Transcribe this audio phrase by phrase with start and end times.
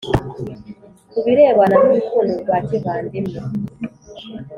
[1.11, 3.39] Ku birebana n urukundo rwa kivandimwe